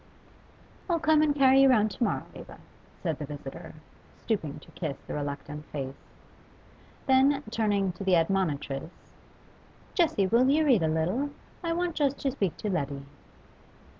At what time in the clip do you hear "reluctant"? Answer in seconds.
5.13-5.63